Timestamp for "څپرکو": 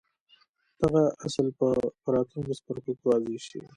2.57-2.91